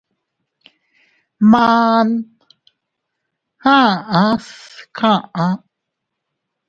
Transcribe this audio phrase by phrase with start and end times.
[1.51, 2.07] Man
[3.75, 3.77] a
[4.19, 4.45] aʼas
[4.97, 5.45] kaʼa.